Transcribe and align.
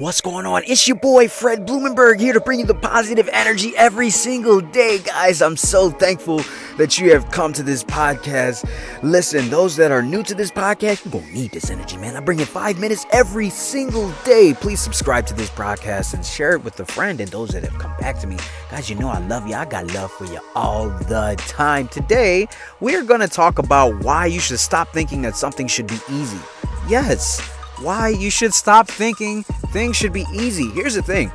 What's 0.00 0.22
going 0.22 0.46
on? 0.46 0.62
It's 0.66 0.88
your 0.88 0.96
boy 0.96 1.28
Fred 1.28 1.66
Blumenberg 1.66 2.20
here 2.20 2.32
to 2.32 2.40
bring 2.40 2.60
you 2.60 2.64
the 2.64 2.74
positive 2.74 3.28
energy 3.34 3.74
every 3.76 4.08
single 4.08 4.62
day. 4.62 5.00
Guys, 5.00 5.42
I'm 5.42 5.58
so 5.58 5.90
thankful 5.90 6.40
that 6.78 6.98
you 6.98 7.12
have 7.12 7.30
come 7.30 7.52
to 7.52 7.62
this 7.62 7.84
podcast. 7.84 8.66
Listen, 9.02 9.50
those 9.50 9.76
that 9.76 9.92
are 9.92 10.00
new 10.00 10.22
to 10.22 10.34
this 10.34 10.50
podcast, 10.50 11.04
you're 11.04 11.20
gonna 11.20 11.30
need 11.34 11.50
this 11.50 11.68
energy, 11.68 11.98
man. 11.98 12.16
I 12.16 12.20
bring 12.20 12.40
it 12.40 12.48
five 12.48 12.80
minutes 12.80 13.04
every 13.12 13.50
single 13.50 14.10
day. 14.24 14.54
Please 14.54 14.80
subscribe 14.80 15.26
to 15.26 15.34
this 15.34 15.50
podcast 15.50 16.14
and 16.14 16.24
share 16.24 16.52
it 16.52 16.64
with 16.64 16.80
a 16.80 16.86
friend 16.86 17.20
and 17.20 17.28
those 17.28 17.50
that 17.50 17.62
have 17.62 17.78
come 17.78 17.94
back 18.00 18.18
to 18.20 18.26
me. 18.26 18.38
Guys, 18.70 18.88
you 18.88 18.96
know 18.96 19.10
I 19.10 19.18
love 19.18 19.46
you. 19.46 19.54
I 19.54 19.66
got 19.66 19.92
love 19.92 20.10
for 20.12 20.24
you 20.24 20.40
all 20.54 20.88
the 20.88 21.34
time. 21.46 21.88
Today, 21.88 22.48
we're 22.80 23.04
gonna 23.04 23.28
talk 23.28 23.58
about 23.58 24.02
why 24.02 24.24
you 24.24 24.40
should 24.40 24.60
stop 24.60 24.94
thinking 24.94 25.20
that 25.20 25.36
something 25.36 25.66
should 25.66 25.88
be 25.88 25.98
easy. 26.08 26.40
Yes 26.88 27.38
why 27.82 28.08
you 28.08 28.30
should 28.30 28.52
stop 28.52 28.88
thinking 28.88 29.44
things 29.72 29.96
should 29.96 30.12
be 30.12 30.26
easy. 30.32 30.70
Here's 30.70 30.94
the 30.94 31.02
thing 31.02 31.32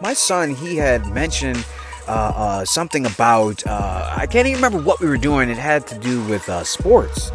my 0.00 0.12
son, 0.12 0.54
he 0.54 0.76
had 0.76 1.06
mentioned 1.06 1.64
uh, 2.08 2.32
uh, 2.36 2.64
something 2.64 3.06
about, 3.06 3.66
uh, 3.66 4.14
I 4.16 4.26
can't 4.26 4.46
even 4.46 4.62
remember 4.62 4.78
what 4.78 5.00
we 5.00 5.08
were 5.08 5.16
doing. 5.16 5.48
It 5.48 5.56
had 5.56 5.86
to 5.88 5.98
do 5.98 6.22
with 6.26 6.48
uh, 6.48 6.64
sports. 6.64 7.30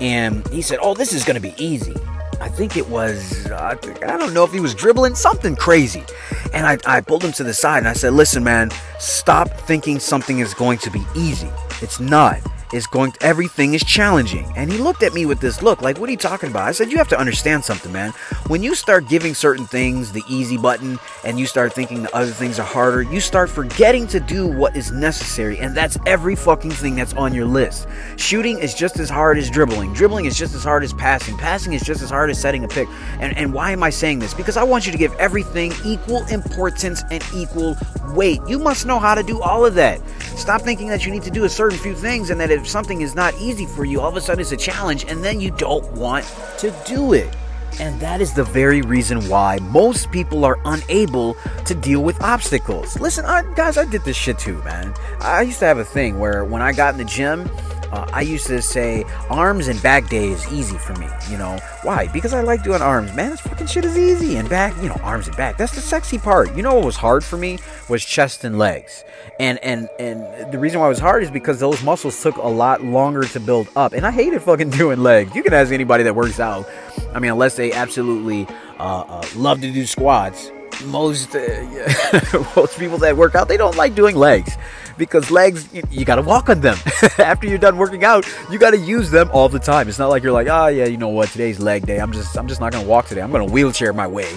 And 0.00 0.46
he 0.48 0.62
said, 0.62 0.78
Oh, 0.82 0.94
this 0.94 1.12
is 1.12 1.24
going 1.24 1.34
to 1.34 1.40
be 1.40 1.54
easy. 1.58 1.94
I 2.40 2.48
think 2.48 2.76
it 2.76 2.88
was, 2.88 3.50
I 3.50 3.74
don't 3.76 4.34
know 4.34 4.44
if 4.44 4.52
he 4.52 4.60
was 4.60 4.74
dribbling, 4.74 5.14
something 5.14 5.54
crazy. 5.54 6.04
And 6.52 6.66
I, 6.66 6.78
I 6.86 7.00
pulled 7.00 7.24
him 7.24 7.32
to 7.32 7.44
the 7.44 7.54
side 7.54 7.78
and 7.78 7.88
I 7.88 7.92
said, 7.92 8.12
Listen, 8.12 8.42
man, 8.44 8.70
stop 8.98 9.48
thinking 9.48 9.98
something 9.98 10.40
is 10.40 10.54
going 10.54 10.78
to 10.78 10.90
be 10.90 11.02
easy. 11.14 11.50
It's 11.80 12.00
not 12.00 12.40
is 12.72 12.86
going 12.86 13.12
everything 13.20 13.74
is 13.74 13.84
challenging. 13.84 14.50
And 14.56 14.70
he 14.72 14.78
looked 14.78 15.02
at 15.02 15.14
me 15.14 15.26
with 15.26 15.40
this 15.40 15.62
look 15.62 15.82
like, 15.82 15.98
what 15.98 16.08
are 16.08 16.12
you 16.12 16.18
talking 16.18 16.50
about? 16.50 16.68
I 16.68 16.72
said, 16.72 16.90
you 16.90 16.98
have 16.98 17.08
to 17.08 17.18
understand 17.18 17.64
something, 17.64 17.92
man. 17.92 18.10
When 18.46 18.62
you 18.62 18.74
start 18.74 19.08
giving 19.08 19.34
certain 19.34 19.66
things 19.66 20.12
the 20.12 20.22
easy 20.28 20.56
button 20.56 20.98
and 21.24 21.38
you 21.38 21.46
start 21.46 21.72
thinking 21.72 22.02
the 22.02 22.14
other 22.14 22.30
things 22.30 22.58
are 22.58 22.66
harder, 22.66 23.02
you 23.02 23.20
start 23.20 23.50
forgetting 23.50 24.06
to 24.08 24.20
do 24.20 24.46
what 24.46 24.76
is 24.76 24.90
necessary. 24.90 25.58
And 25.58 25.74
that's 25.74 25.98
every 26.06 26.36
fucking 26.36 26.70
thing 26.70 26.96
that's 26.96 27.14
on 27.14 27.34
your 27.34 27.46
list. 27.46 27.86
Shooting 28.16 28.58
is 28.58 28.74
just 28.74 28.98
as 28.98 29.10
hard 29.10 29.38
as 29.38 29.50
dribbling. 29.50 29.92
Dribbling 29.92 30.24
is 30.24 30.36
just 30.36 30.54
as 30.54 30.64
hard 30.64 30.82
as 30.84 30.92
passing. 30.92 31.36
Passing 31.36 31.72
is 31.72 31.82
just 31.82 32.02
as 32.02 32.10
hard 32.10 32.30
as 32.30 32.40
setting 32.40 32.64
a 32.64 32.68
pick. 32.68 32.88
And, 33.20 33.36
and 33.36 33.52
why 33.52 33.72
am 33.72 33.82
I 33.82 33.90
saying 33.90 34.18
this? 34.20 34.34
Because 34.34 34.56
I 34.56 34.62
want 34.62 34.86
you 34.86 34.92
to 34.92 34.98
give 34.98 35.12
everything 35.14 35.72
equal 35.84 36.24
importance 36.26 37.02
and 37.10 37.22
equal 37.34 37.76
weight. 38.14 38.40
You 38.46 38.58
must 38.58 38.86
know 38.86 38.98
how 38.98 39.14
to 39.14 39.22
do 39.22 39.40
all 39.40 39.64
of 39.64 39.74
that. 39.74 40.00
Stop 40.36 40.62
thinking 40.62 40.88
that 40.88 41.04
you 41.04 41.12
need 41.12 41.22
to 41.22 41.30
do 41.30 41.44
a 41.44 41.48
certain 41.48 41.78
few 41.78 41.94
things 41.94 42.30
and 42.30 42.40
that 42.40 42.50
if 42.62 42.68
something 42.68 43.00
is 43.00 43.16
not 43.16 43.34
easy 43.40 43.66
for 43.66 43.84
you, 43.84 44.00
all 44.00 44.08
of 44.08 44.16
a 44.16 44.20
sudden 44.20 44.40
it's 44.40 44.52
a 44.52 44.56
challenge 44.56 45.04
and 45.08 45.24
then 45.24 45.40
you 45.40 45.50
don't 45.50 45.84
want 45.94 46.24
to 46.58 46.72
do 46.86 47.12
it. 47.12 47.34
And 47.80 47.98
that 48.00 48.20
is 48.20 48.34
the 48.34 48.44
very 48.44 48.82
reason 48.82 49.28
why 49.28 49.58
most 49.62 50.12
people 50.12 50.44
are 50.44 50.60
unable 50.64 51.34
to 51.64 51.74
deal 51.74 52.04
with 52.04 52.22
obstacles. 52.22 53.00
Listen, 53.00 53.24
I, 53.24 53.42
guys, 53.56 53.76
I 53.76 53.84
did 53.84 54.04
this 54.04 54.16
shit 54.16 54.38
too, 54.38 54.62
man. 54.62 54.94
I 55.20 55.42
used 55.42 55.58
to 55.58 55.64
have 55.64 55.78
a 55.78 55.84
thing 55.84 56.20
where 56.20 56.44
when 56.44 56.62
I 56.62 56.72
got 56.72 56.94
in 56.94 56.98
the 56.98 57.04
gym, 57.04 57.50
uh, 57.92 58.06
I 58.12 58.22
used 58.22 58.46
to 58.46 58.62
say 58.62 59.04
arms 59.28 59.68
and 59.68 59.80
back 59.82 60.08
day 60.08 60.28
is 60.28 60.50
easy 60.50 60.78
for 60.78 60.94
me. 60.94 61.06
You 61.30 61.36
know 61.36 61.58
why? 61.82 62.08
Because 62.08 62.32
I 62.32 62.40
like 62.40 62.62
doing 62.62 62.80
arms. 62.80 63.14
Man, 63.14 63.30
this 63.30 63.40
fucking 63.42 63.66
shit 63.66 63.84
is 63.84 63.98
easy. 63.98 64.36
And 64.36 64.48
back, 64.48 64.74
you 64.82 64.88
know, 64.88 64.98
arms 65.02 65.28
and 65.28 65.36
back. 65.36 65.58
That's 65.58 65.74
the 65.74 65.82
sexy 65.82 66.18
part. 66.18 66.56
You 66.56 66.62
know 66.62 66.74
what 66.74 66.86
was 66.86 66.96
hard 66.96 67.22
for 67.22 67.36
me 67.36 67.58
was 67.90 68.02
chest 68.02 68.44
and 68.44 68.58
legs. 68.58 69.04
And 69.38 69.58
and 69.58 69.90
and 69.98 70.50
the 70.50 70.58
reason 70.58 70.80
why 70.80 70.86
it 70.86 70.90
was 70.90 70.98
hard 70.98 71.22
is 71.22 71.30
because 71.30 71.60
those 71.60 71.82
muscles 71.82 72.20
took 72.22 72.36
a 72.36 72.48
lot 72.48 72.82
longer 72.82 73.24
to 73.24 73.40
build 73.40 73.68
up. 73.76 73.92
And 73.92 74.06
I 74.06 74.10
hated 74.10 74.40
fucking 74.42 74.70
doing 74.82 75.02
legs. 75.02 75.34
You 75.34 75.42
can 75.42 75.52
ask 75.52 75.70
anybody 75.70 76.02
that 76.04 76.14
works 76.14 76.40
out. 76.40 76.68
I 77.14 77.18
mean, 77.18 77.32
unless 77.32 77.56
they 77.56 77.72
absolutely 77.72 78.46
uh, 78.78 79.04
uh, 79.06 79.26
love 79.36 79.60
to 79.60 79.70
do 79.70 79.84
squats. 79.84 80.50
Most 80.86 81.36
uh, 81.36 82.48
most 82.56 82.78
people 82.78 82.96
that 82.98 83.16
work 83.16 83.34
out 83.34 83.46
they 83.46 83.58
don't 83.58 83.76
like 83.76 83.94
doing 83.94 84.16
legs 84.16 84.56
because 84.98 85.30
legs 85.30 85.72
you, 85.72 85.82
you 85.90 86.04
got 86.04 86.16
to 86.16 86.22
walk 86.22 86.48
on 86.48 86.60
them. 86.60 86.76
After 87.18 87.46
you're 87.46 87.58
done 87.58 87.76
working 87.76 88.04
out 88.04 88.26
you 88.50 88.58
got 88.58 88.70
to 88.70 88.78
use 88.78 89.10
them 89.10 89.30
all 89.32 89.48
the 89.48 89.58
time. 89.58 89.88
It's 89.88 89.98
not 89.98 90.08
like 90.08 90.22
you're 90.22 90.32
like 90.32 90.48
oh 90.48 90.68
yeah 90.68 90.86
you 90.86 90.96
know 90.96 91.08
what? 91.08 91.28
Today's 91.30 91.60
leg 91.60 91.86
day. 91.86 91.98
I'm 91.98 92.12
just 92.12 92.36
i'm 92.36 92.48
just 92.48 92.60
not 92.60 92.72
gonna 92.72 92.86
walk 92.86 93.06
today. 93.06 93.22
I'm 93.22 93.32
gonna 93.32 93.44
wheelchair 93.44 93.92
my 93.92 94.06
way 94.06 94.30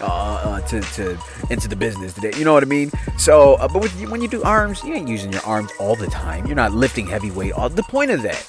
uh, 0.00 0.04
uh, 0.06 0.60
to, 0.62 0.80
to 0.80 1.18
into 1.50 1.68
the 1.68 1.76
business 1.76 2.12
today. 2.12 2.32
You 2.36 2.44
know 2.44 2.52
what 2.52 2.62
i 2.62 2.66
mean? 2.66 2.90
So 3.18 3.54
uh, 3.54 3.68
but 3.68 3.82
with, 3.82 4.10
when 4.10 4.22
you 4.22 4.28
do 4.28 4.42
arms 4.42 4.82
you 4.84 4.94
ain't 4.94 5.08
using 5.08 5.32
your 5.32 5.42
arms 5.42 5.70
all 5.78 5.96
the 5.96 6.08
time. 6.08 6.46
You're 6.46 6.56
not 6.56 6.72
lifting 6.72 7.06
heavy 7.06 7.30
weight. 7.30 7.52
All 7.52 7.68
the 7.68 7.82
point 7.82 8.10
of 8.10 8.22
that 8.22 8.46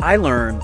i 0.00 0.16
learned 0.16 0.62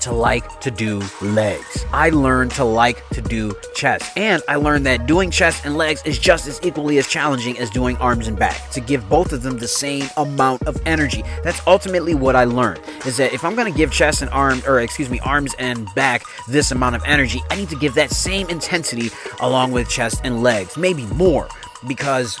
to 0.00 0.12
like 0.12 0.60
to 0.60 0.70
do 0.70 1.02
legs. 1.20 1.84
I 1.92 2.10
learned 2.10 2.52
to 2.52 2.64
like 2.64 3.06
to 3.10 3.20
do 3.20 3.54
chest. 3.74 4.10
And 4.16 4.42
I 4.48 4.56
learned 4.56 4.86
that 4.86 5.06
doing 5.06 5.30
chest 5.30 5.64
and 5.64 5.76
legs 5.76 6.02
is 6.04 6.18
just 6.18 6.46
as 6.46 6.60
equally 6.62 6.98
as 6.98 7.06
challenging 7.06 7.58
as 7.58 7.70
doing 7.70 7.96
arms 7.98 8.28
and 8.28 8.38
back. 8.38 8.70
To 8.70 8.80
give 8.80 9.08
both 9.08 9.32
of 9.32 9.42
them 9.42 9.58
the 9.58 9.68
same 9.68 10.08
amount 10.16 10.62
of 10.62 10.80
energy. 10.86 11.22
That's 11.44 11.60
ultimately 11.66 12.14
what 12.14 12.36
I 12.36 12.44
learned. 12.44 12.80
Is 13.06 13.16
that 13.18 13.32
if 13.32 13.44
I'm 13.44 13.54
gonna 13.54 13.70
give 13.70 13.92
chest 13.92 14.22
and 14.22 14.30
arm 14.30 14.62
or 14.66 14.80
excuse 14.80 15.10
me, 15.10 15.20
arms 15.20 15.54
and 15.58 15.88
back 15.94 16.24
this 16.48 16.70
amount 16.70 16.96
of 16.96 17.02
energy, 17.06 17.40
I 17.50 17.56
need 17.56 17.68
to 17.70 17.76
give 17.76 17.94
that 17.94 18.10
same 18.10 18.48
intensity 18.48 19.10
along 19.40 19.72
with 19.72 19.88
chest 19.88 20.20
and 20.24 20.42
legs. 20.42 20.76
Maybe 20.76 21.06
more. 21.06 21.48
Because 21.86 22.38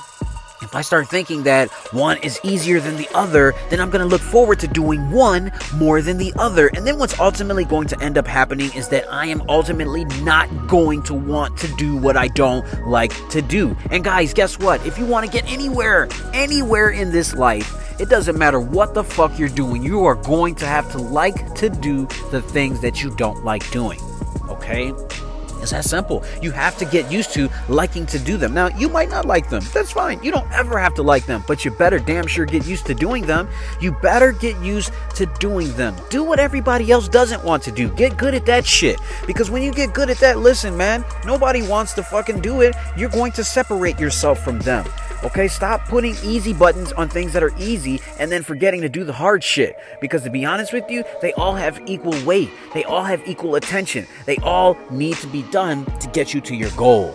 if 0.62 0.74
I 0.74 0.82
start 0.82 1.08
thinking 1.08 1.42
that 1.44 1.70
one 1.92 2.18
is 2.18 2.38
easier 2.42 2.80
than 2.80 2.96
the 2.96 3.08
other, 3.14 3.54
then 3.70 3.80
I'm 3.80 3.90
going 3.90 4.02
to 4.02 4.08
look 4.08 4.20
forward 4.20 4.60
to 4.60 4.68
doing 4.68 5.10
one 5.10 5.50
more 5.74 6.02
than 6.02 6.18
the 6.18 6.32
other. 6.38 6.68
And 6.74 6.86
then 6.86 6.98
what's 6.98 7.18
ultimately 7.18 7.64
going 7.64 7.88
to 7.88 8.00
end 8.02 8.18
up 8.18 8.26
happening 8.26 8.70
is 8.74 8.88
that 8.88 9.10
I 9.10 9.26
am 9.26 9.42
ultimately 9.48 10.04
not 10.22 10.48
going 10.68 11.02
to 11.04 11.14
want 11.14 11.56
to 11.58 11.68
do 11.76 11.96
what 11.96 12.16
I 12.16 12.28
don't 12.28 12.66
like 12.86 13.12
to 13.30 13.40
do. 13.40 13.76
And 13.90 14.04
guys, 14.04 14.34
guess 14.34 14.58
what? 14.58 14.84
If 14.86 14.98
you 14.98 15.06
want 15.06 15.26
to 15.26 15.32
get 15.32 15.50
anywhere, 15.50 16.08
anywhere 16.32 16.90
in 16.90 17.10
this 17.10 17.34
life, 17.34 18.00
it 18.00 18.08
doesn't 18.08 18.38
matter 18.38 18.60
what 18.60 18.94
the 18.94 19.04
fuck 19.04 19.38
you're 19.38 19.48
doing, 19.48 19.82
you 19.82 20.04
are 20.04 20.14
going 20.14 20.54
to 20.56 20.66
have 20.66 20.90
to 20.92 20.98
like 20.98 21.54
to 21.56 21.68
do 21.68 22.06
the 22.30 22.42
things 22.42 22.80
that 22.80 23.02
you 23.02 23.10
don't 23.16 23.44
like 23.44 23.68
doing. 23.70 24.00
Okay? 24.48 24.92
It's 25.60 25.72
that 25.72 25.84
simple. 25.84 26.24
You 26.42 26.50
have 26.52 26.76
to 26.78 26.84
get 26.84 27.10
used 27.10 27.32
to 27.34 27.48
liking 27.68 28.06
to 28.06 28.18
do 28.18 28.36
them. 28.36 28.54
Now, 28.54 28.68
you 28.68 28.88
might 28.88 29.10
not 29.10 29.24
like 29.24 29.48
them. 29.50 29.62
That's 29.72 29.92
fine. 29.92 30.22
You 30.22 30.30
don't 30.30 30.50
ever 30.52 30.78
have 30.78 30.94
to 30.94 31.02
like 31.02 31.26
them, 31.26 31.44
but 31.46 31.64
you 31.64 31.70
better 31.70 31.98
damn 31.98 32.26
sure 32.26 32.46
get 32.46 32.66
used 32.66 32.86
to 32.86 32.94
doing 32.94 33.26
them. 33.26 33.48
You 33.80 33.92
better 33.92 34.32
get 34.32 34.60
used 34.62 34.92
to 35.16 35.26
doing 35.38 35.72
them. 35.74 35.94
Do 36.08 36.24
what 36.24 36.38
everybody 36.38 36.90
else 36.90 37.08
doesn't 37.08 37.44
want 37.44 37.62
to 37.64 37.72
do. 37.72 37.88
Get 37.90 38.16
good 38.16 38.34
at 38.34 38.46
that 38.46 38.64
shit. 38.64 38.98
Because 39.26 39.50
when 39.50 39.62
you 39.62 39.72
get 39.72 39.92
good 39.92 40.10
at 40.10 40.18
that, 40.18 40.38
listen, 40.38 40.76
man, 40.76 41.04
nobody 41.24 41.62
wants 41.62 41.92
to 41.94 42.02
fucking 42.02 42.40
do 42.40 42.60
it. 42.62 42.74
You're 42.96 43.10
going 43.10 43.32
to 43.32 43.44
separate 43.44 43.98
yourself 43.98 44.42
from 44.42 44.58
them. 44.60 44.84
Okay, 45.22 45.48
stop 45.48 45.84
putting 45.86 46.14
easy 46.24 46.54
buttons 46.54 46.92
on 46.92 47.10
things 47.10 47.34
that 47.34 47.42
are 47.42 47.52
easy 47.58 48.00
and 48.18 48.32
then 48.32 48.42
forgetting 48.42 48.80
to 48.80 48.88
do 48.88 49.04
the 49.04 49.12
hard 49.12 49.44
shit. 49.44 49.76
Because 50.00 50.22
to 50.22 50.30
be 50.30 50.46
honest 50.46 50.72
with 50.72 50.90
you, 50.90 51.04
they 51.20 51.34
all 51.34 51.54
have 51.54 51.78
equal 51.84 52.14
weight, 52.24 52.50
they 52.72 52.84
all 52.84 53.04
have 53.04 53.20
equal 53.28 53.56
attention, 53.56 54.06
they 54.24 54.38
all 54.38 54.78
need 54.90 55.16
to 55.16 55.26
be 55.26 55.42
done 55.50 55.84
to 55.98 56.08
get 56.08 56.32
you 56.32 56.40
to 56.40 56.54
your 56.54 56.70
goal. 56.70 57.14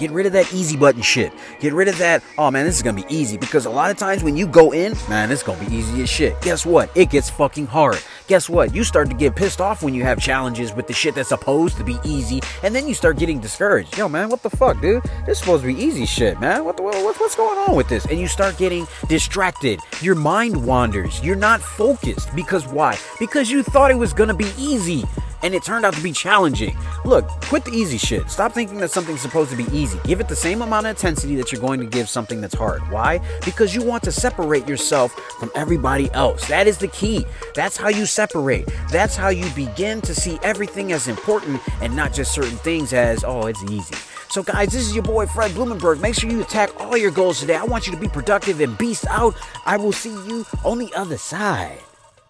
Get 0.00 0.12
rid 0.12 0.24
of 0.24 0.32
that 0.32 0.50
easy 0.54 0.78
button 0.78 1.02
shit. 1.02 1.30
Get 1.60 1.74
rid 1.74 1.86
of 1.86 1.98
that, 1.98 2.24
oh 2.38 2.50
man, 2.50 2.64
this 2.64 2.74
is 2.74 2.82
gonna 2.82 3.04
be 3.06 3.14
easy. 3.14 3.36
Because 3.36 3.66
a 3.66 3.70
lot 3.70 3.90
of 3.90 3.98
times 3.98 4.24
when 4.24 4.34
you 4.34 4.46
go 4.46 4.72
in, 4.72 4.94
man, 5.10 5.30
it's 5.30 5.42
gonna 5.42 5.62
be 5.62 5.76
easy 5.76 6.02
as 6.02 6.08
shit. 6.08 6.40
Guess 6.40 6.64
what? 6.64 6.90
It 6.94 7.10
gets 7.10 7.28
fucking 7.28 7.66
hard. 7.66 7.98
Guess 8.26 8.48
what? 8.48 8.74
You 8.74 8.82
start 8.82 9.10
to 9.10 9.14
get 9.14 9.36
pissed 9.36 9.60
off 9.60 9.82
when 9.82 9.92
you 9.92 10.02
have 10.04 10.18
challenges 10.18 10.72
with 10.72 10.86
the 10.86 10.94
shit 10.94 11.14
that's 11.14 11.28
supposed 11.28 11.76
to 11.76 11.84
be 11.84 11.98
easy, 12.02 12.40
and 12.62 12.74
then 12.74 12.88
you 12.88 12.94
start 12.94 13.18
getting 13.18 13.40
discouraged. 13.40 13.98
Yo, 13.98 14.08
man, 14.08 14.30
what 14.30 14.42
the 14.42 14.48
fuck, 14.48 14.80
dude? 14.80 15.02
This 15.26 15.36
is 15.36 15.38
supposed 15.40 15.64
to 15.64 15.66
be 15.66 15.78
easy 15.78 16.06
shit, 16.06 16.40
man. 16.40 16.64
What 16.64 16.78
the 16.78 16.82
what, 16.82 16.94
what's 17.20 17.36
going 17.36 17.58
on 17.68 17.76
with 17.76 17.90
this? 17.90 18.06
And 18.06 18.18
you 18.18 18.26
start 18.26 18.56
getting 18.56 18.86
distracted. 19.06 19.80
Your 20.00 20.14
mind 20.14 20.64
wanders. 20.64 21.22
You're 21.22 21.36
not 21.36 21.60
focused. 21.60 22.34
Because 22.34 22.66
why? 22.66 22.96
Because 23.18 23.50
you 23.50 23.62
thought 23.62 23.90
it 23.90 23.98
was 23.98 24.14
gonna 24.14 24.32
be 24.32 24.50
easy 24.56 25.04
and 25.42 25.54
it 25.54 25.64
turned 25.64 25.84
out 25.84 25.94
to 25.94 26.02
be 26.02 26.12
challenging. 26.12 26.76
Look, 27.04 27.26
quit 27.42 27.64
the 27.64 27.72
easy 27.72 27.98
shit. 27.98 28.30
Stop 28.30 28.52
thinking 28.52 28.78
that 28.78 28.90
something's 28.90 29.20
supposed 29.20 29.50
to 29.50 29.56
be 29.56 29.66
easy. 29.76 29.98
Give 30.04 30.20
it 30.20 30.28
the 30.28 30.36
same 30.36 30.62
amount 30.62 30.86
of 30.86 30.90
intensity 30.90 31.36
that 31.36 31.52
you're 31.52 31.60
going 31.60 31.80
to 31.80 31.86
give 31.86 32.08
something 32.08 32.40
that's 32.40 32.54
hard. 32.54 32.82
Why? 32.90 33.20
Because 33.44 33.74
you 33.74 33.82
want 33.82 34.02
to 34.04 34.12
separate 34.12 34.68
yourself 34.68 35.12
from 35.38 35.50
everybody 35.54 36.10
else. 36.12 36.46
That 36.48 36.66
is 36.66 36.78
the 36.78 36.88
key. 36.88 37.26
That's 37.54 37.76
how 37.76 37.88
you 37.88 38.06
separate. 38.06 38.68
That's 38.90 39.16
how 39.16 39.28
you 39.28 39.48
begin 39.50 40.00
to 40.02 40.14
see 40.14 40.38
everything 40.42 40.92
as 40.92 41.08
important 41.08 41.60
and 41.80 41.94
not 41.94 42.12
just 42.12 42.32
certain 42.32 42.56
things 42.58 42.92
as, 42.92 43.24
oh, 43.24 43.46
it's 43.46 43.62
easy. 43.64 43.94
So, 44.30 44.44
guys, 44.44 44.68
this 44.68 44.82
is 44.82 44.94
your 44.94 45.02
boy 45.02 45.26
Fred 45.26 45.50
Blumenberg. 45.52 46.00
Make 46.00 46.14
sure 46.14 46.30
you 46.30 46.40
attack 46.40 46.70
all 46.80 46.96
your 46.96 47.10
goals 47.10 47.40
today. 47.40 47.56
I 47.56 47.64
want 47.64 47.86
you 47.86 47.92
to 47.92 47.98
be 47.98 48.06
productive 48.06 48.60
and 48.60 48.78
beast 48.78 49.04
out. 49.08 49.34
I 49.66 49.76
will 49.76 49.92
see 49.92 50.10
you 50.10 50.46
on 50.64 50.78
the 50.78 50.92
other 50.94 51.18
side. 51.18 51.80